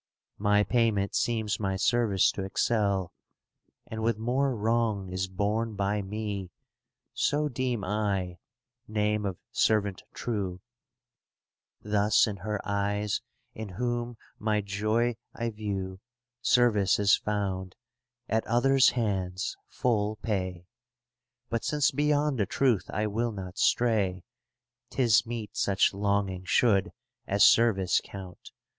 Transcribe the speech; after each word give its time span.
My 0.39 0.63
payment 0.63 1.13
seems 1.13 1.59
my 1.59 1.75
service 1.75 2.31
to 2.31 2.43
excel; 2.43 3.13
And 3.85 4.01
with 4.01 4.17
more 4.17 4.55
wrong 4.55 5.09
is 5.11 5.27
borne 5.27 5.75
By 5.75 6.01
me, 6.01 6.49
so 7.13 7.47
deem 7.47 7.83
I, 7.83 8.39
name 8.87 9.27
of 9.27 9.37
servant 9.51 10.01
true; 10.11 10.59
Thus 11.83 12.25
in 12.25 12.37
her 12.37 12.59
eyes 12.65 13.21
in 13.53 13.69
whom 13.69 14.17
my 14.39 14.59
joy 14.61 15.17
I 15.35 15.51
view, 15.51 15.99
^* 15.99 15.99
Service 16.41 16.97
is 16.97 17.15
found, 17.15 17.75
at 18.27 18.43
others' 18.47 18.89
hands, 18.97 19.55
full 19.67 20.15
pay. 20.23 20.65
But 21.47 21.63
since 21.63 21.91
beyond 21.91 22.39
the 22.39 22.47
truth 22.47 22.89
I 22.91 23.05
will 23.05 23.31
not 23.31 23.59
stray, 23.59 24.23
'Tis 24.89 25.27
meet 25.27 25.55
such 25.55 25.93
longing 25.93 26.43
should 26.45 26.91
as 27.27 27.43
service 27.43 28.01
count. 28.03 28.49